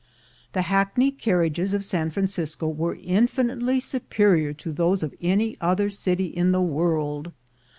[0.53, 5.91] The hackney carriages of San Francisco were in finitely superior to those of any other
[5.91, 7.31] city in the world.